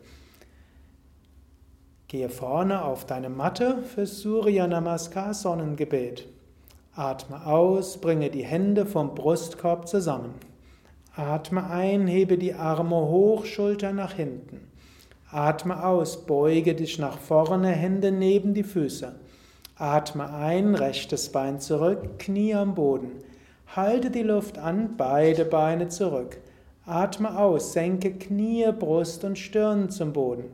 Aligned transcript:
Gehe 2.09 2.30
vorne 2.30 2.86
auf 2.86 3.04
deine 3.04 3.29
Matte 3.29 3.82
für 3.82 4.06
Surya 4.06 4.66
Namaskar 4.66 5.34
Sonnengebet. 5.34 6.27
Atme 6.95 7.44
aus, 7.44 7.99
bringe 7.99 8.30
die 8.30 8.46
Hände 8.46 8.86
vom 8.86 9.14
Brustkorb 9.14 9.86
zusammen. 9.86 10.32
Atme 11.14 11.68
ein, 11.68 12.07
hebe 12.07 12.39
die 12.39 12.54
Arme 12.54 12.96
hoch, 12.96 13.44
Schulter 13.44 13.93
nach 13.93 14.14
hinten. 14.14 14.71
Atme 15.30 15.85
aus, 15.85 16.25
beuge 16.25 16.75
dich 16.75 16.99
nach 16.99 17.18
vorne, 17.18 17.72
Hände 17.72 18.11
neben 18.11 18.54
die 18.54 18.63
Füße. 18.63 19.14
Atme 19.77 20.32
ein, 20.32 20.77
rechtes 20.77 21.30
Bein 21.30 21.61
zurück, 21.61 22.18
Knie 22.18 22.54
am 22.54 22.75
Boden. 22.75 23.11
Halte 23.77 24.11
die 24.11 24.22
Luft 24.22 24.57
an, 24.57 24.94
beide 24.96 25.44
Beine 25.44 25.88
zurück. 25.88 26.38
Atme 26.86 27.38
aus, 27.38 27.75
senke 27.75 28.13
Knie, 28.13 28.72
Brust 28.72 29.25
und 29.25 29.38
Stirn 29.38 29.90
zum 29.90 30.14
Boden. 30.14 30.44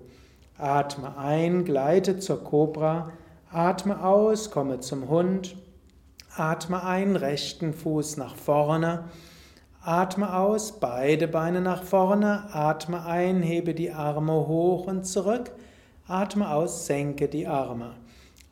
Atme 0.56 1.18
ein, 1.18 1.64
gleite 1.64 2.20
zur 2.20 2.44
Kobra. 2.44 3.10
Atme 3.50 4.04
aus, 4.04 4.52
komme 4.52 4.78
zum 4.78 5.08
Hund. 5.08 5.56
Atme 6.36 6.84
ein, 6.84 7.16
rechten 7.16 7.72
Fuß 7.72 8.18
nach 8.18 8.36
vorne. 8.36 9.04
Atme 9.82 10.37
aus, 10.37 10.79
beide 10.79 11.26
Beine 11.26 11.60
nach 11.60 11.82
vorne. 11.82 12.54
Atme 12.54 13.04
ein, 13.04 13.42
hebe 13.42 13.74
die 13.74 13.90
Arme 13.90 14.32
hoch 14.46 14.87
und 14.87 15.04
zurück. 15.04 15.51
Atme 16.06 16.48
aus, 16.48 16.86
senke 16.86 17.26
die 17.26 17.48
Arme. 17.48 17.90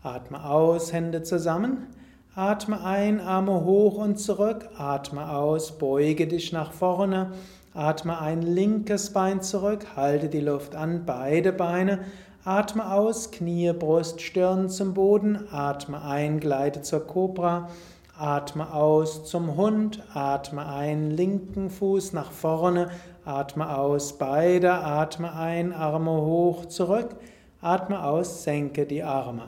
Atme 0.03 0.45
aus, 0.45 0.93
Hände 0.93 1.23
zusammen. 1.23 1.87
Atme 2.35 2.83
ein, 2.83 3.21
Arme 3.21 3.65
hoch 3.65 3.95
und 3.95 4.19
zurück. 4.19 4.69
Atme 4.77 5.31
aus, 5.31 5.79
beuge 5.79 6.27
dich 6.27 6.53
nach 6.53 6.73
vorne. 6.73 7.31
Atme 7.75 8.21
ein, 8.21 8.43
linkes 8.43 9.15
Bein 9.15 9.41
zurück. 9.41 9.97
Halte 9.97 10.29
die 10.29 10.41
Luft 10.41 10.75
an, 10.75 11.07
beide 11.07 11.55
Beine. 11.55 12.01
Atme 12.45 12.93
aus, 12.93 13.31
Knie, 13.31 13.73
Brust, 13.73 14.21
Stirn 14.21 14.69
zum 14.69 14.93
Boden. 14.93 15.49
Atme 15.51 16.03
ein, 16.03 16.39
gleite 16.39 16.83
zur 16.83 17.07
Kobra. 17.07 17.71
Atme 18.19 18.75
aus 18.75 19.25
zum 19.25 19.57
Hund. 19.57 20.03
Atme 20.13 20.67
ein, 20.67 21.13
linken 21.13 21.71
Fuß 21.71 22.13
nach 22.13 22.31
vorne. 22.31 22.91
Atme 23.25 23.75
aus, 23.75 24.19
beide. 24.19 24.75
Atme 24.75 25.35
ein, 25.35 25.73
Arme 25.73 26.11
hoch, 26.11 26.67
zurück. 26.67 27.17
Atme 27.63 28.05
aus, 28.05 28.45
senke 28.45 28.85
die 28.85 29.03
Arme. 29.03 29.45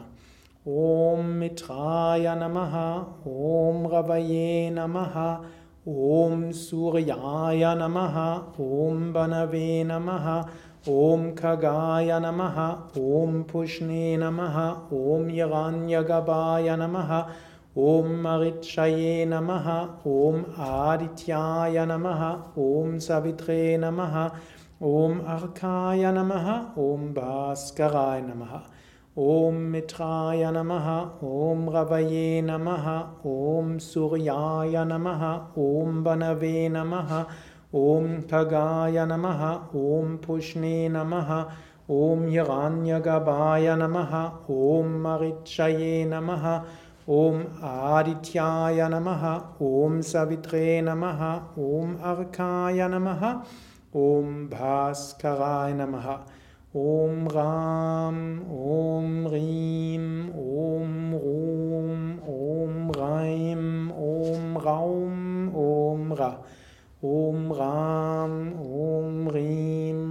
Om 0.65 1.41
Mitraya 1.41 2.35
Namaha. 2.35 3.07
Om 3.27 3.85
Ravaye 3.85 4.71
Namaha. 4.71 5.45
ॐ 5.89 6.51
सूर्याय 6.51 7.65
नमः 7.79 8.15
ॐ 8.65 9.01
बनवे 9.13 9.85
नमः 9.85 10.29
ॐ 10.93 11.27
खगाय 11.39 12.19
नमः 12.23 12.57
ॐ 13.01 13.43
पुष्णे 13.53 14.17
नमः 14.17 14.57
ॐ 14.99 15.29
यगान्यगवाय 15.31 16.77
नमः 16.77 17.13
ॐ 17.89 18.09
मरिक्षये 18.25 19.25
नमः 19.29 19.69
ॐ 20.13 20.43
आदित्याय 20.69 21.87
नमः 21.87 22.25
ॐ 22.69 22.99
सवित्रे 23.09 23.77
नमः 23.79 24.17
ॐ 24.83 25.19
अर्काय 25.37 26.13
नमः 26.13 26.49
ॐ 26.85 27.13
भास्कराय 27.19 28.21
नमः। 28.21 28.74
ॐ 29.23 29.59
मित्राय 29.73 30.45
नमः 30.53 30.87
ॐ 31.25 31.69
रवये 31.75 32.41
नमः 32.45 32.87
ॐ 33.33 33.77
सूर्याय 33.81 34.85
नमः 34.85 35.23
ॐ 35.65 36.01
वनवे 36.07 36.69
नमः 36.69 37.15
ॐ 37.83 38.09
खगाय 38.33 39.05
नमः 39.11 39.45
ॐ 39.83 40.17
पुष्णे 40.27 40.89
नमः 40.97 41.33
ॐ 42.01 42.27
यगान्यगभाय 42.35 43.75
नमः 43.85 44.19
ॐ 44.57 45.01
महिक्षये 45.07 46.05
नमः 46.15 46.51
ॐ 47.23 47.43
आदित्याय 47.71 48.89
नमः 48.95 49.27
ॐ 49.73 50.01
सवित्रे 50.13 50.81
नमः 50.91 51.27
ॐ 51.71 51.97
अर्काय 52.13 52.89
नमः 52.95 53.29
ॐ 54.07 54.47
भास्कराय 54.57 55.75
नमः 55.83 56.17
Om 56.75 57.29
Ram, 57.29 58.51
Om 58.51 59.29
Rim, 59.31 60.35
Om 60.35 61.15
Rum, 61.15 62.19
Om 62.27 62.91
Raim, 62.91 63.93
Om 63.93 64.59
Raum, 64.59 65.55
Om 65.55 66.13
Ra. 66.13 66.35
Om 67.01 67.53
Ram, 67.53 68.59
Om 68.59 69.29
Rim, 69.31 70.04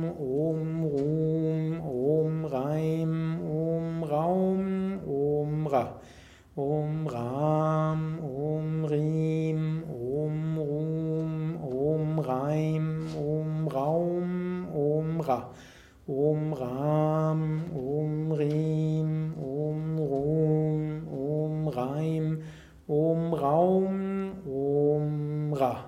Om 16.44 16.54
Ram, 16.54 17.64
Om 17.74 18.32
Rim, 18.34 19.34
Om 19.38 19.98
Rum, 19.98 21.08
Om 21.08 21.68
Raim, 21.70 22.44
Om 22.86 23.34
Raum, 23.34 24.32
Om 24.46 25.54
Ra. 25.54 25.86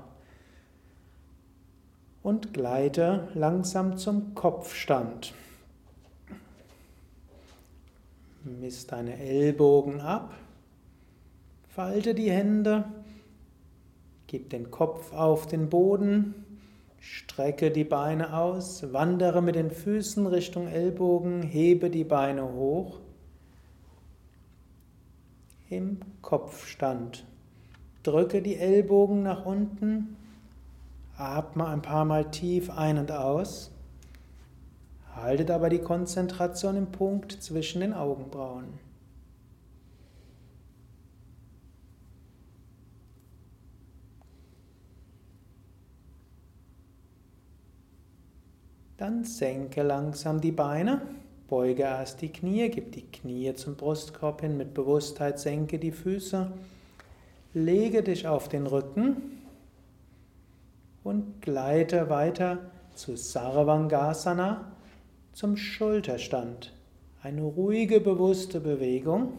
Und 2.24 2.54
gleite 2.54 3.28
langsam 3.34 3.98
zum 3.98 4.34
Kopfstand. 4.34 5.34
Misst 8.46 8.94
deine 8.94 9.20
Ellbogen 9.20 10.00
ab, 10.00 10.36
falte 11.68 12.16
die 12.16 12.32
Hände, 12.32 12.86
gib 14.28 14.52
den 14.52 14.72
Kopf 14.72 15.12
auf 15.12 15.48
den 15.48 15.68
Boden, 15.68 16.45
strecke 17.06 17.70
die 17.70 17.84
Beine 17.84 18.36
aus, 18.36 18.92
wandere 18.92 19.42
mit 19.42 19.56
den 19.56 19.70
Füßen 19.70 20.26
Richtung 20.26 20.68
Ellbogen, 20.68 21.44
hebe 21.44 21.92
die 21.92 22.04
Beine 22.04 22.52
hoch. 22.52 23.00
Im 25.70 26.00
Kopfstand. 26.24 27.24
Drücke 28.02 28.42
die 28.42 28.58
Ellbogen 28.58 29.22
nach 29.22 29.46
unten, 29.46 30.18
Atme 31.18 31.68
ein 31.68 31.82
paar 31.82 32.06
Mal 32.06 32.32
tief 32.32 32.72
ein 32.72 32.98
und 32.98 33.12
aus. 33.12 33.72
Haltet 35.16 35.52
aber 35.52 35.70
die 35.70 35.80
Konzentration 35.80 36.76
im 36.76 36.92
Punkt 36.92 37.32
zwischen 37.32 37.82
den 37.82 37.94
Augenbrauen. 37.94 38.85
Dann 48.98 49.26
senke 49.26 49.84
langsam 49.84 50.40
die 50.40 50.54
Beine, 50.54 51.02
beuge 51.50 51.84
erst 51.84 52.22
die 52.22 52.32
Knie, 52.32 52.70
gib 52.70 52.94
die 52.94 53.06
Knie 53.06 53.54
zum 53.54 53.76
Brustkorb 53.76 54.40
hin, 54.40 54.56
mit 54.56 54.74
Bewusstheit 54.74 55.38
senke 55.38 55.80
die 55.80 55.92
Füße, 55.92 56.50
lege 57.54 58.04
dich 58.04 58.26
auf 58.26 58.48
den 58.48 58.68
Rücken 58.68 59.42
und 61.04 61.42
gleite 61.42 62.10
weiter 62.10 62.72
zu 62.96 63.18
Sarvangasana, 63.18 64.72
zum 65.34 65.58
Schulterstand. 65.58 66.72
Eine 67.22 67.42
ruhige, 67.42 68.00
bewusste 68.00 68.62
Bewegung. 68.62 69.34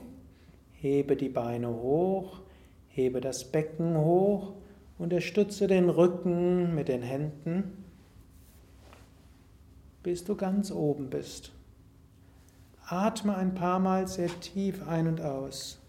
Hebe 0.75 1.17
die 1.17 1.31
Beine 1.31 1.69
hoch, 1.69 2.41
hebe 2.89 3.23
das 3.23 3.51
Becken 3.51 3.97
hoch, 3.97 4.53
unterstütze 4.99 5.67
den 5.67 5.89
Rücken 5.89 6.75
mit 6.75 6.89
den 6.89 7.01
Händen, 7.01 7.86
bis 10.07 10.23
du 10.23 10.37
ganz 10.37 10.71
oben 10.71 11.11
bist. 11.11 11.51
Atme 12.87 13.37
ein 13.37 13.57
paar 13.57 13.81
Mal 13.81 14.07
sehr 14.07 14.29
tief 14.39 14.87
ein 14.87 15.09
und 15.09 15.21
aus. 15.21 15.81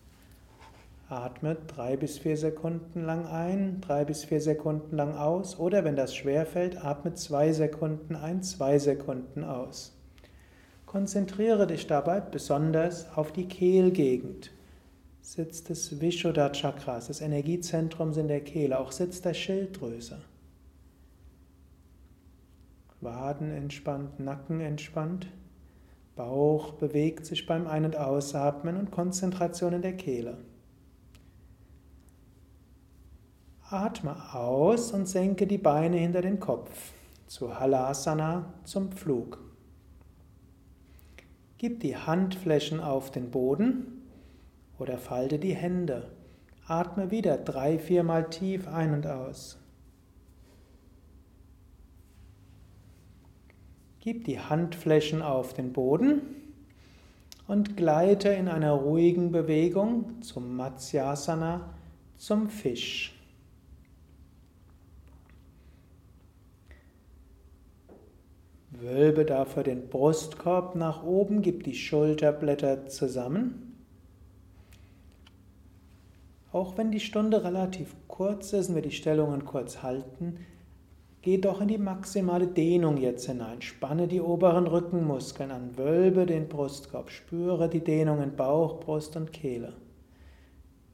Atme 1.07 1.55
drei 1.67 1.97
bis 1.97 2.17
vier 2.17 2.35
Sekunden 2.35 3.05
lang 3.05 3.27
ein, 3.27 3.79
drei 3.79 4.05
bis 4.05 4.25
vier 4.25 4.41
Sekunden 4.41 4.95
lang 4.95 5.15
aus 5.15 5.59
oder 5.59 5.83
wenn 5.83 5.95
das 5.95 6.15
schwer 6.15 6.47
fällt, 6.47 6.83
atme 6.83 7.13
zwei 7.13 7.53
Sekunden 7.53 8.15
ein, 8.15 8.41
zwei 8.41 8.79
Sekunden 8.79 9.43
aus. 9.43 9.95
Konzentriere 10.87 11.67
dich 11.67 11.85
dabei 11.85 12.19
besonders 12.19 13.15
auf 13.15 13.31
die 13.31 13.47
Kehlgegend. 13.47 14.49
Sitz 15.21 15.63
des 15.63 16.01
Vishuddha 16.01 16.49
Chakras, 16.49 17.05
des 17.05 17.21
Energiezentrums 17.21 18.17
in 18.17 18.29
der 18.29 18.41
Kehle, 18.41 18.79
auch 18.79 18.91
Sitz 18.91 19.21
der 19.21 19.35
Schilddrüse. 19.35 20.17
Waden 23.01 23.51
entspannt, 23.51 24.19
Nacken 24.19 24.59
entspannt. 24.59 25.27
Bauch 26.15 26.73
bewegt 26.73 27.25
sich 27.25 27.45
beim 27.45 27.67
Ein- 27.67 27.85
und 27.85 27.95
Ausatmen 27.95 28.77
und 28.77 28.91
Konzentration 28.91 29.73
in 29.73 29.81
der 29.81 29.95
Kehle. 29.95 30.37
Atme 33.69 34.33
aus 34.33 34.91
und 34.91 35.07
senke 35.07 35.45
die 35.45 35.57
Beine 35.57 35.97
hinter 35.97 36.21
den 36.21 36.39
Kopf 36.39 36.93
zu 37.27 37.59
Halasana, 37.59 38.53
zum 38.63 38.91
Flug. 38.91 39.39
Gib 41.57 41.81
die 41.81 41.97
Handflächen 41.97 42.79
auf 42.79 43.11
den 43.11 43.29
Boden 43.31 44.03
oder 44.79 44.97
falte 44.97 45.37
die 45.37 45.55
Hände. 45.55 46.11
Atme 46.65 47.11
wieder 47.11 47.37
drei, 47.37 47.77
viermal 47.79 48.29
tief 48.29 48.67
ein 48.67 48.93
und 48.93 49.07
aus. 49.07 49.57
Gib 54.07 54.23
die 54.23 54.39
Handflächen 54.39 55.21
auf 55.21 55.53
den 55.53 55.73
Boden 55.73 56.21
und 57.45 57.75
gleite 57.75 58.29
in 58.29 58.47
einer 58.47 58.71
ruhigen 58.71 59.33
Bewegung 59.33 60.21
zum 60.21 60.55
Matsyasana, 60.55 61.73
zum 62.15 62.47
Fisch. 62.47 63.13
Wölbe 68.71 69.25
dafür 69.25 69.63
den 69.63 69.89
Brustkorb 69.89 70.75
nach 70.75 71.03
oben, 71.03 71.41
gib 71.41 71.65
die 71.65 71.75
Schulterblätter 71.75 72.87
zusammen. 72.87 73.75
Auch 76.53 76.77
wenn 76.77 76.91
die 76.91 77.01
Stunde 77.01 77.43
relativ 77.43 77.93
kurz 78.07 78.53
ist 78.53 78.69
und 78.69 78.75
wir 78.75 78.81
die 78.81 78.91
Stellungen 78.91 79.43
kurz 79.43 79.83
halten, 79.83 80.37
Geh 81.27 81.39
doch 81.39 81.59
in 81.59 81.67
die 81.67 81.77
maximale 81.77 82.47
Dehnung 82.47 82.95
jetzt 82.95 83.25
hinein. 83.25 83.61
Spanne 83.61 84.07
die 84.07 84.21
oberen 84.21 84.65
Rückenmuskeln 84.65 85.51
an, 85.51 85.77
wölbe 85.77 86.25
den 86.25 86.47
Brustkorb, 86.47 87.09
spüre 87.09 87.67
die 87.67 87.83
Dehnung 87.83 88.23
in 88.23 88.37
Bauch, 88.37 88.79
Brust 88.79 89.17
und 89.17 89.33
Kehle. 89.33 89.73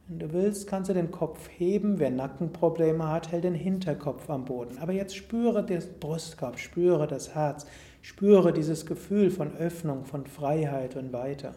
Wenn 0.07 0.17
du 0.17 0.33
willst, 0.33 0.65
kannst 0.65 0.89
du 0.89 0.95
den 0.95 1.11
Kopf 1.11 1.47
heben. 1.55 1.99
Wer 1.99 2.09
Nackenprobleme 2.09 3.09
hat, 3.09 3.31
hält 3.31 3.43
den 3.43 3.53
Hinterkopf 3.53 4.27
am 4.27 4.45
Boden. 4.45 4.79
Aber 4.79 4.91
jetzt 4.91 5.15
spüre 5.15 5.63
den 5.63 5.83
Brustkorb, 5.99 6.57
spüre 6.57 7.05
das 7.05 7.35
Herz, 7.35 7.67
spüre 8.01 8.53
dieses 8.53 8.87
Gefühl 8.87 9.29
von 9.29 9.55
Öffnung, 9.55 10.03
von 10.03 10.25
Freiheit 10.25 10.95
und 10.95 11.13
weiter. 11.13 11.53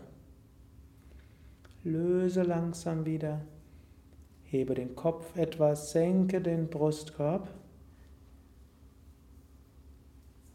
Löse 1.83 2.43
langsam 2.43 3.07
wieder. 3.07 3.41
Hebe 4.45 4.75
den 4.75 4.95
Kopf 4.95 5.35
etwas, 5.35 5.93
senke 5.93 6.43
den 6.43 6.69
Brustkorb 6.69 7.49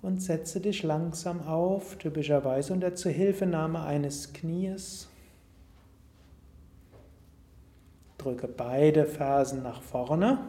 und 0.01 0.21
setze 0.21 0.59
dich 0.59 0.83
langsam 0.83 1.47
auf, 1.47 1.97
typischerweise 1.97 2.73
unter 2.73 2.95
Zuhilfenahme 2.95 3.83
eines 3.83 4.33
Knies. 4.33 5.07
Drücke 8.17 8.47
beide 8.47 9.05
Fersen 9.05 9.63
nach 9.63 9.81
vorne. 9.81 10.39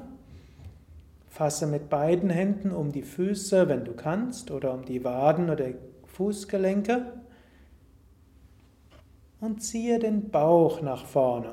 Fasse 1.28 1.66
mit 1.66 1.88
beiden 1.88 2.28
Händen 2.28 2.72
um 2.72 2.93
die 2.93 3.02
Füße, 3.02 3.69
wenn 3.69 3.84
du 3.84 3.94
kannst, 3.94 4.50
oder 4.50 4.75
um 4.75 4.84
die 4.84 5.02
Waden 5.04 5.49
oder 5.49 5.69
Fußgelenke 6.05 7.12
und 9.40 9.62
ziehe 9.62 9.98
den 9.98 10.31
Bauch 10.31 10.82
nach 10.82 11.06
vorne. 11.06 11.52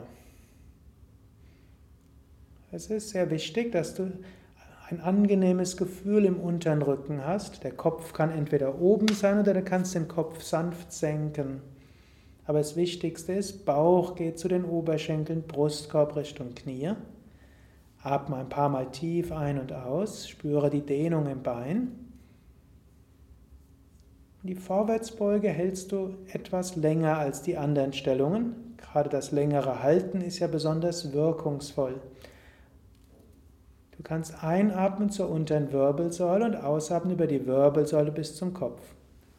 Es 2.72 2.88
ist 2.88 3.10
sehr 3.10 3.32
wichtig, 3.32 3.72
dass 3.72 3.96
du 3.96 4.12
ein 4.90 5.02
angenehmes 5.02 5.78
Gefühl 5.78 6.26
im 6.26 6.40
unteren 6.40 6.82
Rücken 6.82 7.24
hast. 7.24 7.64
Der 7.64 7.72
Kopf 7.72 8.14
kann 8.14 8.32
entweder 8.32 8.80
oben 8.82 9.08
sein 9.10 9.40
oder 9.40 9.54
du 9.54 9.62
kannst 9.62 9.94
den 9.94 10.08
Kopf 10.08 10.42
sanft 10.42 10.92
senken. 10.92 11.62
Aber 12.46 12.58
das 12.58 12.76
Wichtigste 12.76 13.34
ist, 13.34 13.66
Bauch 13.66 14.16
geht 14.16 14.40
zu 14.40 14.48
den 14.48 14.66
Oberschenkeln, 14.66 15.44
Brustkorb 15.44 16.16
Richtung 16.16 16.56
Knie. 16.56 16.94
Atme 18.02 18.38
ein 18.38 18.50
paar 18.50 18.70
Mal 18.70 18.90
tief 18.90 19.32
ein 19.32 19.60
und 19.60 19.72
aus, 19.74 20.28
spüre 20.28 20.72
die 20.72 20.82
Dehnung 20.82 21.28
im 21.28 21.44
Bein. 21.44 21.92
Die 24.42 24.56
Vorwärtsbeuge 24.56 25.50
hältst 25.50 25.92
du 25.92 26.16
etwas 26.32 26.78
länger 26.78 27.18
als 27.18 27.44
die 27.44 27.58
anderen 27.58 27.94
Stellungen. 27.94 28.76
Gerade 28.78 29.10
das 29.10 29.32
längere 29.32 29.84
Halten 29.84 30.22
ist 30.22 30.40
ja 30.40 30.48
besonders 30.48 31.14
wirkungsvoll. 31.14 32.00
Du 34.00 34.04
kannst 34.04 34.46
einatmen 34.46 35.10
zur 35.10 35.30
unteren 35.30 35.74
Wirbelsäule 35.74 36.46
und 36.46 36.56
ausatmen 36.56 37.16
über 37.16 37.28
die 37.28 37.46
Wirbelsäule 37.46 38.14
bis 38.14 38.34
zum 38.34 38.54
Kopf. 38.54 38.82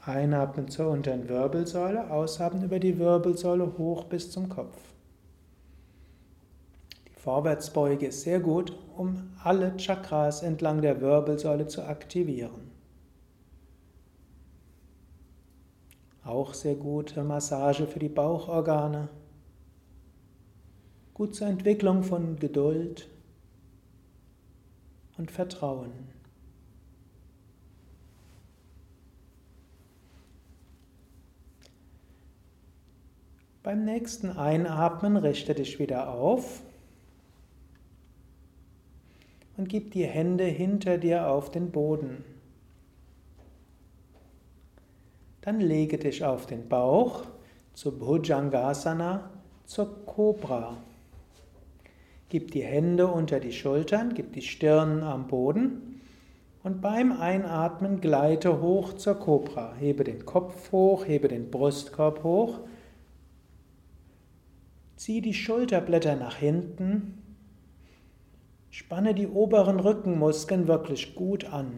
Einatmen 0.04 0.68
zur 0.68 0.90
unteren 0.90 1.30
Wirbelsäule, 1.30 2.10
ausatmen 2.10 2.64
über 2.64 2.78
die 2.78 2.98
Wirbelsäule 2.98 3.78
hoch 3.78 4.04
bis 4.04 4.30
zum 4.30 4.50
Kopf. 4.50 4.76
Die 7.08 7.18
Vorwärtsbeuge 7.18 8.08
ist 8.08 8.20
sehr 8.20 8.38
gut, 8.38 8.76
um 8.98 9.30
alle 9.42 9.78
Chakras 9.78 10.42
entlang 10.42 10.82
der 10.82 11.00
Wirbelsäule 11.00 11.66
zu 11.66 11.82
aktivieren. 11.82 12.70
Auch 16.22 16.52
sehr 16.52 16.74
gute 16.74 17.24
Massage 17.24 17.86
für 17.86 17.98
die 17.98 18.10
Bauchorgane. 18.10 19.08
Gut 21.14 21.34
zur 21.34 21.46
Entwicklung 21.46 22.02
von 22.02 22.36
Geduld, 22.38 23.08
und 25.20 25.30
Vertrauen. 25.30 25.92
Beim 33.62 33.84
nächsten 33.84 34.30
Einatmen 34.30 35.18
richte 35.18 35.54
dich 35.54 35.78
wieder 35.78 36.08
auf 36.08 36.62
und 39.58 39.68
gib 39.68 39.90
die 39.90 40.06
Hände 40.06 40.44
hinter 40.44 40.96
dir 40.96 41.28
auf 41.28 41.50
den 41.50 41.70
Boden. 41.70 42.24
Dann 45.42 45.60
lege 45.60 45.98
dich 45.98 46.24
auf 46.24 46.46
den 46.46 46.66
Bauch 46.66 47.26
zur 47.74 47.98
Bhujangasana, 47.98 49.28
zur 49.66 50.06
Cobra. 50.06 50.78
Gib 52.30 52.52
die 52.52 52.62
Hände 52.62 53.08
unter 53.08 53.40
die 53.40 53.52
Schultern, 53.52 54.14
gib 54.14 54.32
die 54.32 54.42
Stirn 54.42 55.02
am 55.02 55.26
Boden 55.26 56.00
und 56.62 56.80
beim 56.80 57.10
Einatmen 57.10 58.00
gleite 58.00 58.60
hoch 58.60 58.92
zur 58.92 59.16
Kobra. 59.16 59.74
Hebe 59.74 60.04
den 60.04 60.24
Kopf 60.24 60.70
hoch, 60.70 61.06
hebe 61.06 61.26
den 61.26 61.50
Brustkorb 61.50 62.22
hoch. 62.22 62.60
Zieh 64.94 65.20
die 65.20 65.34
Schulterblätter 65.34 66.14
nach 66.14 66.36
hinten. 66.36 67.18
Spanne 68.70 69.12
die 69.12 69.26
oberen 69.26 69.80
Rückenmuskeln 69.80 70.68
wirklich 70.68 71.16
gut 71.16 71.46
an. 71.46 71.72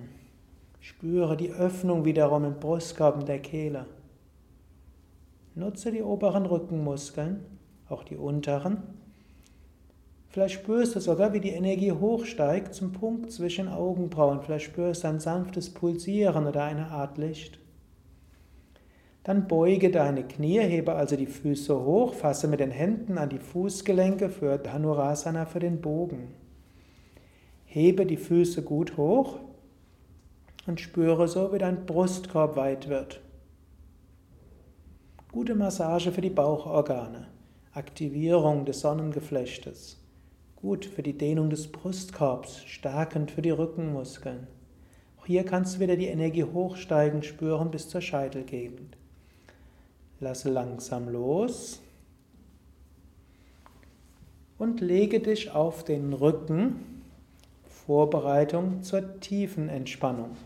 Spüre 0.81 1.35
die 1.39 1.51
Öffnung 1.51 2.05
wiederum 2.05 2.45
im 2.45 2.61
Brustkorb 2.61 3.17
und 3.17 3.29
der 3.29 3.39
Kehle. 3.39 3.87
Nutze 5.55 5.93
die 5.93 6.03
oberen 6.03 6.45
Rückenmuskeln, 6.45 7.41
auch 7.89 8.05
die 8.05 8.17
unteren. 8.17 8.83
Vielleicht 10.33 10.55
spürst 10.55 10.97
du 10.97 11.01
sogar, 11.01 11.35
wie 11.35 11.41
die 11.41 11.51
Energie 11.51 11.93
hochsteigt 11.93 12.75
zum 12.75 12.93
Punkt 12.93 13.31
zwischen 13.31 13.69
Augenbrauen. 13.69 14.41
Vielleicht 14.41 14.65
spürst 14.65 15.05
du 15.05 15.09
ein 15.09 15.21
sanftes 15.21 15.69
Pulsieren 15.69 16.47
oder 16.47 16.65
eine 16.65 16.89
Art 16.89 17.19
Licht. 17.19 17.59
Dann 19.25 19.47
beuge 19.47 19.91
deine 19.91 20.25
Knie, 20.27 20.61
hebe 20.61 20.95
also 20.95 21.17
die 21.17 21.27
Füße 21.27 21.85
hoch, 21.85 22.15
fasse 22.15 22.49
mit 22.49 22.61
den 22.61 22.71
Händen 22.71 23.19
an 23.19 23.29
die 23.29 23.39
Fußgelenke 23.39 24.31
für 24.31 24.57
Dhanurasana 24.57 25.45
für 25.45 25.61
den 25.61 25.83
Bogen. 25.83 26.35
Hebe 27.67 28.07
die 28.07 28.17
Füße 28.17 28.63
gut 28.63 28.97
hoch 28.97 29.39
und 30.67 30.81
spüre 30.81 31.29
so, 31.29 31.53
wie 31.53 31.59
dein 31.59 31.85
Brustkorb 31.85 32.57
weit 32.57 32.89
wird. 32.89 33.21
Gute 35.31 35.55
Massage 35.55 36.11
für 36.11 36.23
die 36.23 36.31
Bauchorgane, 36.31 37.27
Aktivierung 37.75 38.65
des 38.65 38.81
Sonnengeflechtes. 38.81 40.02
Gut 40.63 40.85
für 40.85 41.03
die 41.03 41.19
Dehnung 41.19 41.51
des 41.51 41.67
Brustkorbs, 41.73 42.63
stärkend 42.67 43.33
für 43.33 43.43
die 43.43 43.51
Rückenmuskeln. 43.51 44.47
Auch 45.19 45.27
hier 45.27 45.45
kannst 45.45 45.75
du 45.75 45.81
wieder 45.81 45.97
die 45.97 46.07
Energie 46.07 46.45
hochsteigen 46.45 47.25
spüren 47.25 47.73
bis 47.73 47.89
zur 47.89 48.01
Scheitelgegend. 48.01 48.97
Lasse 50.21 50.51
langsam 50.51 51.09
los 51.09 51.83
und 54.57 54.81
lege 54.81 55.19
dich 55.19 55.51
auf 55.51 55.83
den 55.83 56.13
Rücken. 56.13 57.03
Vorbereitung 57.65 58.85
zur 58.85 59.19
tiefen 59.19 59.69
Entspannung. 59.69 60.37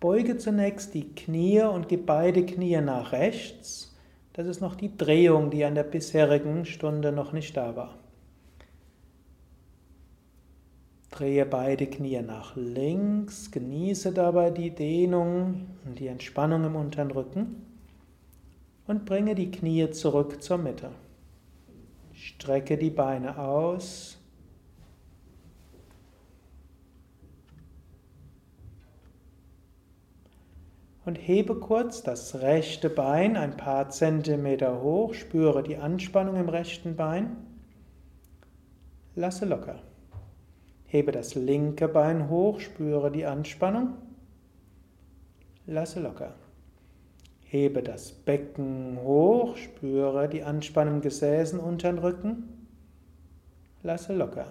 Beuge 0.00 0.38
zunächst 0.38 0.92
die 0.94 1.14
Knie 1.14 1.62
und 1.62 1.88
gib 1.88 2.06
beide 2.06 2.44
Knie 2.44 2.80
nach 2.80 3.12
rechts 3.12 3.91
Das 4.32 4.46
ist 4.46 4.60
noch 4.60 4.74
die 4.74 4.96
Drehung, 4.96 5.50
die 5.50 5.64
an 5.64 5.74
der 5.74 5.82
bisherigen 5.82 6.64
Stunde 6.64 7.12
noch 7.12 7.32
nicht 7.32 7.56
da 7.56 7.76
war. 7.76 7.98
Drehe 11.10 11.44
beide 11.44 11.86
Knie 11.86 12.22
nach 12.22 12.56
links, 12.56 13.50
genieße 13.50 14.12
dabei 14.12 14.50
die 14.50 14.70
Dehnung 14.70 15.66
und 15.84 15.98
die 15.98 16.06
Entspannung 16.06 16.64
im 16.64 16.76
unteren 16.76 17.10
Rücken 17.10 17.66
und 18.86 19.04
bringe 19.04 19.34
die 19.34 19.50
Knie 19.50 19.90
zurück 19.90 20.42
zur 20.42 20.56
Mitte. 20.56 20.90
Strecke 22.14 22.78
die 22.78 22.90
Beine 22.90 23.38
aus. 23.38 24.21
Und 31.04 31.16
hebe 31.16 31.56
kurz 31.56 32.02
das 32.02 32.42
rechte 32.42 32.88
Bein 32.88 33.36
ein 33.36 33.56
paar 33.56 33.90
Zentimeter 33.90 34.82
hoch, 34.82 35.14
spüre 35.14 35.62
die 35.62 35.76
Anspannung 35.76 36.36
im 36.36 36.48
rechten 36.48 36.94
Bein. 36.94 37.36
Lasse 39.16 39.44
locker. 39.44 39.80
Hebe 40.86 41.10
das 41.10 41.34
linke 41.34 41.88
Bein 41.88 42.28
hoch, 42.28 42.60
spüre 42.60 43.10
die 43.10 43.26
Anspannung. 43.26 43.94
Lasse 45.66 46.00
locker. 46.00 46.34
Hebe 47.44 47.82
das 47.82 48.12
Becken 48.12 48.98
hoch, 49.02 49.56
spüre 49.56 50.28
die 50.28 50.42
Anspannung 50.42 50.96
im 50.96 51.00
Gesäßen 51.00 51.58
unter 51.58 51.90
den 51.90 51.98
Rücken. 51.98 52.68
Lasse 53.82 54.14
locker. 54.14 54.46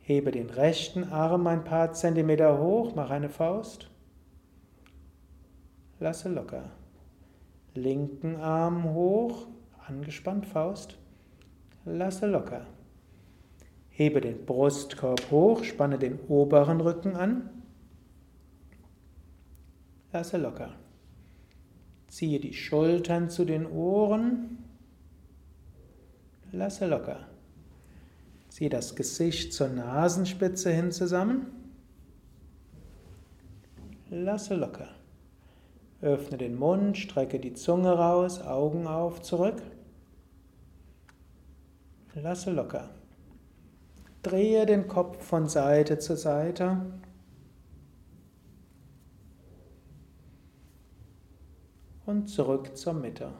Hebe 0.00 0.30
den 0.32 0.50
rechten 0.50 1.04
Arm 1.04 1.46
ein 1.46 1.64
paar 1.64 1.92
Zentimeter 1.92 2.60
hoch, 2.60 2.94
mach 2.94 3.10
eine 3.10 3.28
Faust. 3.28 3.90
Lasse 6.00 6.30
locker. 6.30 6.70
Linken 7.74 8.36
Arm 8.36 8.84
hoch, 8.94 9.46
angespannt 9.86 10.46
Faust. 10.46 10.96
Lasse 11.84 12.26
locker. 12.26 12.66
Hebe 13.90 14.22
den 14.22 14.46
Brustkorb 14.46 15.30
hoch, 15.30 15.62
spanne 15.62 15.98
den 15.98 16.18
oberen 16.26 16.80
Rücken 16.80 17.16
an. 17.16 17.50
Lasse 20.10 20.38
locker. 20.38 20.74
Ziehe 22.08 22.40
die 22.40 22.54
Schultern 22.54 23.28
zu 23.28 23.44
den 23.44 23.66
Ohren. 23.66 24.58
Lasse 26.50 26.86
locker. 26.86 27.28
Ziehe 28.48 28.70
das 28.70 28.96
Gesicht 28.96 29.52
zur 29.52 29.68
Nasenspitze 29.68 30.72
hin 30.72 30.92
zusammen. 30.92 31.46
Lasse 34.08 34.54
locker. 34.54 34.88
Öffne 36.02 36.38
den 36.38 36.58
Mund, 36.58 36.96
strecke 36.96 37.38
die 37.38 37.52
Zunge 37.52 37.92
raus, 37.92 38.40
Augen 38.40 38.86
auf, 38.86 39.20
zurück. 39.20 39.62
Lasse 42.14 42.50
locker. 42.50 42.88
Drehe 44.22 44.66
den 44.66 44.88
Kopf 44.88 45.22
von 45.22 45.48
Seite 45.48 45.98
zu 45.98 46.16
Seite. 46.16 46.80
Und 52.06 52.28
zurück 52.28 52.76
zur 52.76 52.94
Mitte. 52.94 53.32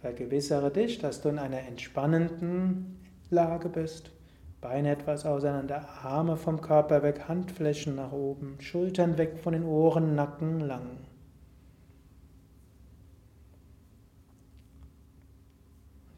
Vergewissere 0.00 0.70
dich, 0.70 0.98
dass 0.98 1.20
du 1.20 1.28
in 1.28 1.38
einer 1.38 1.60
entspannenden 1.60 3.00
Lage 3.30 3.68
bist. 3.68 4.15
Beine 4.60 4.90
etwas 4.90 5.26
auseinander, 5.26 5.88
Arme 6.02 6.36
vom 6.36 6.60
Körper 6.60 7.02
weg, 7.02 7.28
Handflächen 7.28 7.94
nach 7.94 8.12
oben, 8.12 8.56
Schultern 8.60 9.18
weg 9.18 9.38
von 9.38 9.52
den 9.52 9.64
Ohren, 9.64 10.14
Nacken 10.14 10.60
lang. 10.60 10.98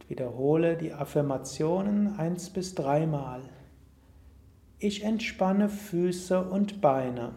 Wiederhole 0.08 0.76
die 0.76 0.94
Affirmationen 0.94 2.18
eins 2.18 2.48
bis 2.50 2.74
dreimal. 2.74 3.42
Ich 4.78 5.02
entspanne 5.02 5.68
Füße 5.68 6.40
und 6.40 6.80
Beine. 6.80 7.34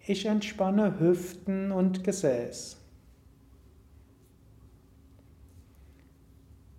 Ich 0.00 0.26
entspanne 0.26 0.98
Hüften 0.98 1.70
und 1.70 2.02
Gesäß. 2.02 2.79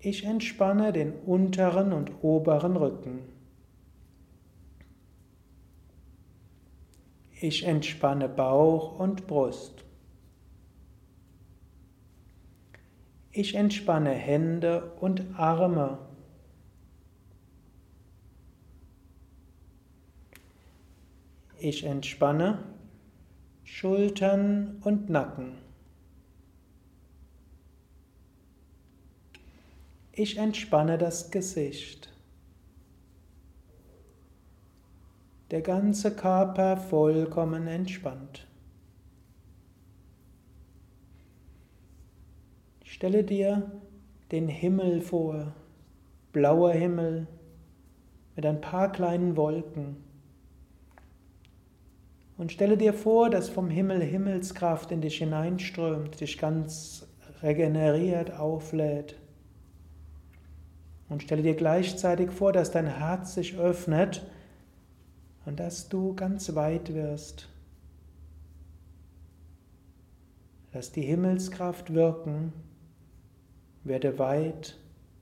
Ich 0.03 0.25
entspanne 0.25 0.91
den 0.91 1.13
unteren 1.13 1.93
und 1.93 2.23
oberen 2.23 2.75
Rücken. 2.75 3.19
Ich 7.39 7.65
entspanne 7.65 8.27
Bauch 8.27 8.97
und 8.99 9.27
Brust. 9.27 9.85
Ich 13.31 13.53
entspanne 13.53 14.09
Hände 14.09 14.91
und 14.99 15.37
Arme. 15.37 15.99
Ich 21.59 21.83
entspanne 21.83 22.63
Schultern 23.63 24.79
und 24.81 25.11
Nacken. 25.11 25.70
Ich 30.23 30.37
entspanne 30.37 30.99
das 30.99 31.31
Gesicht. 31.31 32.13
Der 35.49 35.61
ganze 35.63 36.15
Körper 36.15 36.77
vollkommen 36.77 37.65
entspannt. 37.65 38.45
Stelle 42.83 43.23
dir 43.23 43.71
den 44.31 44.47
Himmel 44.47 45.01
vor, 45.01 45.55
blauer 46.33 46.73
Himmel 46.73 47.25
mit 48.35 48.45
ein 48.45 48.61
paar 48.61 48.91
kleinen 48.91 49.35
Wolken. 49.35 50.03
Und 52.37 52.51
stelle 52.51 52.77
dir 52.77 52.93
vor, 52.93 53.31
dass 53.31 53.49
vom 53.49 53.71
Himmel 53.71 54.03
Himmelskraft 54.03 54.91
in 54.91 55.01
dich 55.01 55.17
hineinströmt, 55.17 56.21
dich 56.21 56.37
ganz 56.37 57.07
regeneriert, 57.41 58.37
auflädt. 58.37 59.15
Und 61.11 61.23
stelle 61.23 61.43
dir 61.43 61.55
gleichzeitig 61.55 62.31
vor, 62.31 62.53
dass 62.53 62.71
dein 62.71 62.87
Herz 62.87 63.33
sich 63.33 63.57
öffnet 63.57 64.25
und 65.45 65.59
dass 65.59 65.89
du 65.89 66.15
ganz 66.15 66.55
weit 66.55 66.93
wirst. 66.93 67.49
Lass 70.71 70.93
die 70.93 71.01
Himmelskraft 71.01 71.93
wirken 71.93 72.53
werde 73.83 74.19
weit, 74.19 74.77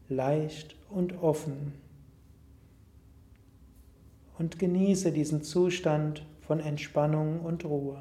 leicht 0.09 0.75
und 0.91 1.23
offen 1.23 1.73
und 4.37 4.59
genieße 4.59 5.11
diesen 5.11 5.41
Zustand 5.41 6.23
von 6.41 6.59
Entspannung 6.59 7.39
und 7.39 7.65
Ruhe. 7.65 7.97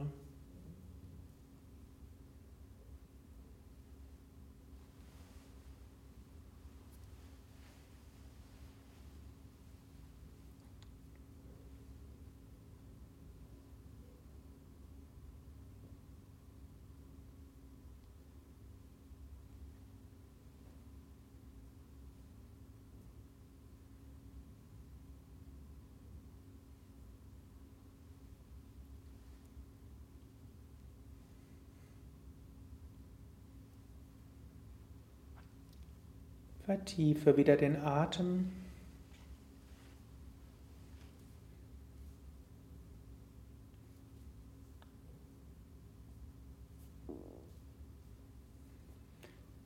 Vertiefe 36.68 37.38
wieder 37.38 37.56
den 37.56 37.76
Atem. 37.76 38.52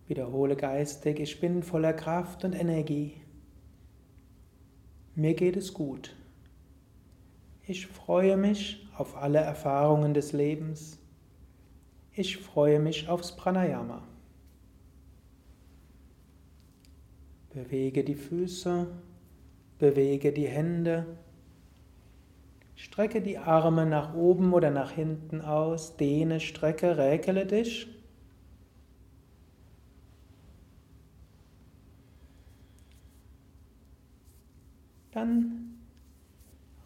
Wiederhole 0.06 0.54
geistig, 0.54 1.18
ich 1.18 1.40
bin 1.40 1.64
voller 1.64 1.92
Kraft 1.92 2.44
und 2.44 2.52
Energie. 2.52 3.20
Mir 5.16 5.34
geht 5.34 5.56
es 5.56 5.74
gut. 5.74 6.14
Ich 7.66 7.88
freue 7.88 8.36
mich 8.36 8.88
auf 8.96 9.16
alle 9.16 9.40
Erfahrungen 9.40 10.14
des 10.14 10.32
Lebens. 10.32 11.00
Ich 12.12 12.36
freue 12.36 12.78
mich 12.78 13.08
aufs 13.08 13.34
Pranayama. 13.34 14.06
Bewege 17.52 18.02
die 18.02 18.14
Füße, 18.14 18.86
bewege 19.78 20.32
die 20.32 20.48
Hände. 20.48 21.06
Strecke 22.76 23.20
die 23.20 23.36
Arme 23.36 23.84
nach 23.84 24.14
oben 24.14 24.54
oder 24.54 24.70
nach 24.70 24.92
hinten 24.92 25.42
aus, 25.42 25.96
dehne, 25.96 26.40
strecke, 26.40 26.96
räkele 26.96 27.44
dich. 27.44 27.88
Dann 35.12 35.78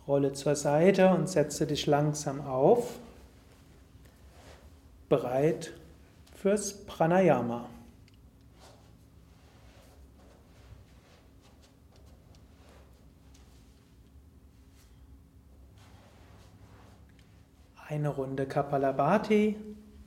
rolle 0.09 0.33
zur 0.33 0.57
Seite 0.57 1.11
und 1.15 1.29
setze 1.29 1.67
dich 1.67 1.87
langsam 1.87 2.41
auf, 2.41 2.99
bereit 5.09 5.73
fürs 6.35 6.85
Pranayama. 6.87 7.69
Eine 17.89 18.09
Runde 18.09 18.47
Kapalabhati, 18.47 19.55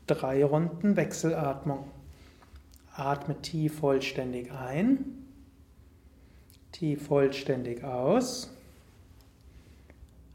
drei 0.06 0.44
Runden 0.44 0.98
Wechselatmung. 0.98 1.90
Atme 2.94 3.42
tief 3.42 3.80
vollständig 3.80 4.52
ein, 4.52 5.06
tief 6.74 7.08
vollständig 7.08 7.86
aus. 7.86 8.52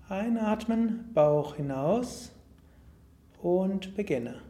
Einatmen, 0.08 1.10
Bauch 1.12 1.56
hinaus 1.56 2.32
und 3.42 3.94
beginne. 3.94 4.40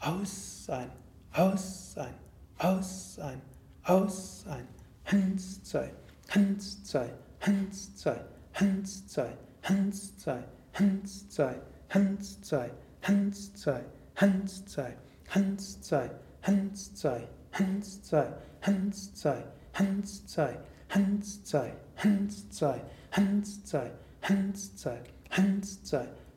Aus, 0.00 0.66
ein, 0.70 0.90
aus, 1.34 1.94
ein, 1.98 2.14
aus, 2.56 3.18
ein, 3.18 3.42
aus, 3.82 4.46
ein. 4.48 4.66
Hans, 5.04 5.62
zwei, 5.62 5.92
Hans, 6.30 6.84
zwei, 6.84 7.10
Hans, 7.42 7.96
zwei, 7.96 8.24
Hans, 8.54 9.06
zwei, 9.08 9.36
Hans, 9.62 10.16
zwei, 10.16 10.42
Hans, 10.72 11.28
zwei. 11.28 11.54
Hans 11.90 12.40
zwei, 12.42 12.70
Hans 13.02 13.52
zwei, 13.54 13.80
Hans 14.14 14.64
zwei, 14.66 14.94
Hans 15.28 15.80
zwei, 15.82 16.10
Hans 16.42 16.94
zwei, 16.94 17.20
Hans 17.52 18.02
zwei, 18.04 18.26
Hans 18.62 19.14
zwei, 19.14 19.42
Hans 19.72 20.24
zwei, 20.26 20.54
Hans 20.88 21.44
zwei, 21.44 21.44
Hans 21.44 21.44
zwei, 21.44 21.70
Hans 21.96 22.54
zwei, 22.54 22.80
Hans 23.10 23.64
zwei, 23.66 23.90
Hans 24.22 24.74
zwei, 24.76 25.00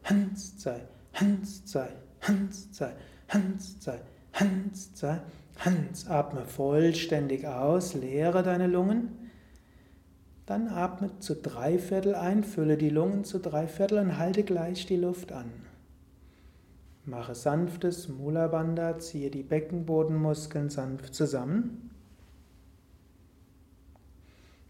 Hans 0.04 0.68
zwei, 0.68 0.82
Hans 1.14 1.66
zwei, 1.68 1.90
Hans 2.14 2.72
zwei, 2.74 2.94
Hans 3.28 3.80
zwei, 3.82 4.00
Hans 4.34 4.94
zwei, 4.96 5.20
Hans. 5.60 6.08
Atme 6.08 6.46
vollständig 6.46 7.46
aus, 7.48 7.94
leere 7.94 8.44
deine 8.44 8.68
Lungen. 8.68 9.23
Dann 10.46 10.68
atme 10.68 11.20
zu 11.20 11.36
drei 11.36 11.80
Viertel 11.80 12.16
ein, 12.16 12.44
fülle 12.44 12.78
die 12.78 12.90
Lungen 12.90 13.24
zu 13.24 13.40
drei 13.40 13.68
Viertel 13.68 14.00
und 14.00 14.18
halte 14.18 14.44
gleich 14.44 14.86
die 14.86 14.98
Luft 14.98 15.32
an. 15.32 15.52
Mache 17.06 17.36
sanftes 17.36 18.10
Mula 18.10 18.48
Bandha, 18.48 18.98
ziehe 19.00 19.30
die 19.30 19.44
Beckenbodenmuskeln 19.44 20.70
sanft 20.70 21.14
zusammen. 21.14 21.90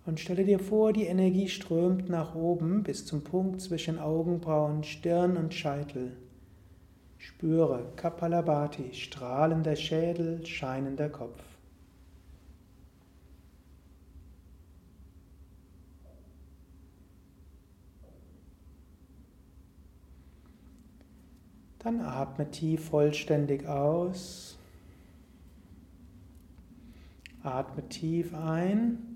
Und 0.06 0.20
stelle 0.20 0.44
dir 0.44 0.60
vor, 0.60 0.94
die 0.94 1.06
Energie 1.06 1.48
strömt 1.48 2.10
nach 2.10 2.36
oben 2.36 2.84
bis 2.84 3.06
zum 3.06 3.24
Punkt 3.24 3.62
zwischen 3.62 4.00
Augenbrauen, 4.00 4.84
Stirn 4.84 5.38
und 5.38 5.54
Scheitel. 5.54 6.12
Spüre 7.18 7.86
Kapalabhati, 7.96 8.94
strahlender 8.94 9.76
Schädel, 9.76 10.46
scheinender 10.46 11.10
Kopf. 11.10 11.53
Dann 21.84 22.00
atme 22.00 22.50
tief 22.50 22.90
vollständig 22.90 23.68
aus. 23.68 24.58
Atme 27.44 27.88
tief 27.90 28.34
ein. 28.34 29.14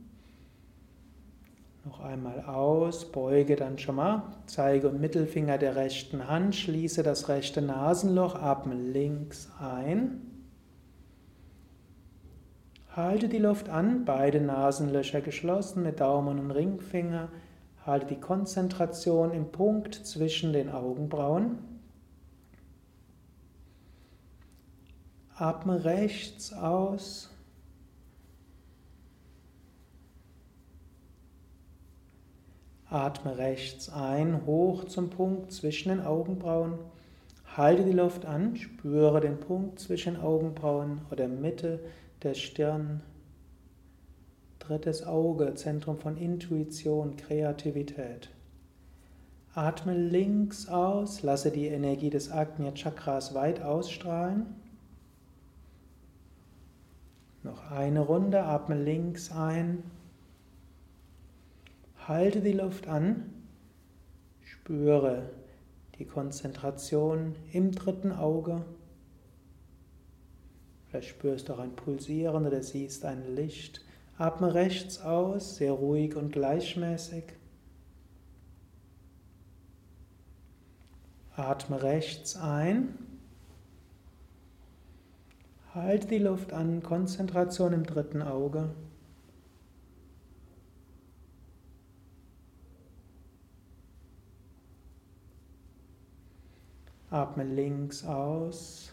Noch 1.85 2.01
einmal 2.01 2.41
aus, 2.41 3.09
beuge 3.09 3.55
dann 3.55 3.77
schon 3.77 3.95
mal 3.95 4.23
Zeige 4.45 4.89
und 4.89 4.99
Mittelfinger 4.99 5.57
der 5.57 5.77
rechten 5.77 6.27
Hand, 6.27 6.53
schließe 6.53 7.01
das 7.01 7.29
rechte 7.29 7.61
Nasenloch, 7.61 8.35
atme 8.35 8.75
links 8.75 9.49
ein. 9.61 10.19
Halte 12.93 13.29
die 13.29 13.37
Luft 13.37 13.69
an, 13.69 14.03
beide 14.03 14.41
Nasenlöcher 14.41 15.21
geschlossen 15.21 15.83
mit 15.83 16.01
Daumen 16.01 16.39
und 16.39 16.51
Ringfinger. 16.51 17.29
Halte 17.85 18.07
die 18.07 18.19
Konzentration 18.19 19.31
im 19.31 19.49
Punkt 19.53 19.95
zwischen 19.95 20.51
den 20.51 20.69
Augenbrauen. 20.69 21.76
Atme 25.39 25.85
rechts 25.85 26.51
aus. 26.51 27.29
Atme 32.89 33.37
rechts 33.37 33.89
ein, 33.89 34.47
hoch 34.47 34.85
zum 34.85 35.11
Punkt 35.11 35.51
zwischen 35.51 35.89
den 35.89 36.01
Augenbrauen. 36.01 36.79
Halte 37.55 37.83
die 37.83 37.91
Luft 37.91 38.25
an, 38.25 38.55
spüre 38.55 39.21
den 39.21 39.39
Punkt 39.39 39.79
zwischen 39.79 40.19
Augenbrauen 40.19 41.01
oder 41.11 41.27
Mitte 41.27 41.81
der 42.23 42.33
Stirn. 42.33 43.03
Drittes 44.57 45.05
Auge, 45.05 45.53
Zentrum 45.53 45.99
von 45.99 46.17
Intuition, 46.17 47.15
Kreativität. 47.15 48.31
Atme 49.53 49.95
links 49.95 50.67
aus, 50.67 51.21
lasse 51.21 51.51
die 51.51 51.67
Energie 51.67 52.09
des 52.09 52.31
Agnya 52.31 52.71
Chakras 52.71 53.35
weit 53.35 53.61
ausstrahlen. 53.61 54.47
Noch 57.47 57.71
eine 57.71 58.01
Runde, 58.01 58.43
atme 58.43 58.75
links 58.75 59.31
ein. 59.31 59.81
Halte 62.05 62.41
die 62.41 62.51
Luft 62.51 62.89
an. 62.89 63.31
Spüre 64.41 65.29
die 65.97 66.03
Konzentration 66.03 67.35
im 67.53 67.71
dritten 67.71 68.11
Auge. 68.11 68.65
Vielleicht 70.89 71.07
spürst 71.07 71.47
du 71.47 71.53
auch 71.53 71.59
ein 71.59 71.73
Pulsieren 71.73 72.45
oder 72.45 72.61
siehst 72.61 73.05
ein 73.05 73.33
Licht. 73.33 73.79
Atme 74.17 74.53
rechts 74.53 74.99
aus, 74.99 75.55
sehr 75.55 75.71
ruhig 75.71 76.17
und 76.17 76.33
gleichmäßig. 76.33 77.23
Atme 81.37 81.81
rechts 81.81 82.35
ein. 82.35 83.06
Halte 85.77 86.07
die 86.07 86.17
Luft 86.17 86.53
an, 86.53 86.81
Konzentration 86.81 87.71
im 87.71 87.83
dritten 87.83 88.23
Auge. 88.23 88.71
Atme 97.11 97.43
links 97.43 98.03
aus. 98.03 98.91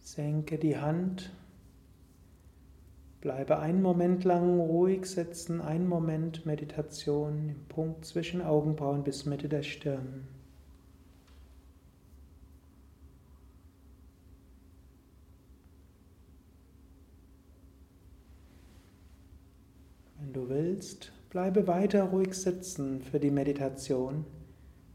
Senke 0.00 0.58
die 0.58 0.76
Hand. 0.76 1.30
Bleibe 3.20 3.60
einen 3.60 3.82
Moment 3.82 4.24
lang 4.24 4.58
ruhig 4.58 5.06
sitzen, 5.06 5.60
einen 5.60 5.88
Moment 5.88 6.44
Meditation 6.44 7.50
im 7.50 7.64
Punkt 7.68 8.04
zwischen 8.04 8.42
Augenbrauen 8.42 9.04
bis 9.04 9.26
Mitte 9.26 9.48
der 9.48 9.62
Stirn. 9.62 10.39
Wenn 20.32 20.42
du 20.42 20.48
willst, 20.48 21.10
bleibe 21.30 21.66
weiter 21.66 22.04
ruhig 22.04 22.34
sitzen 22.34 23.02
für 23.02 23.18
die 23.18 23.32
Meditation 23.32 24.24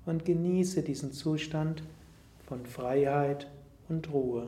und 0.05 0.23
genieße 0.23 0.81
diesen 0.81 1.11
Zustand 1.11 1.83
von 2.47 2.65
Freiheit 2.65 3.51
und 3.89 4.13
Ruhe. 4.13 4.47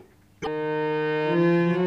Música 1.31 1.80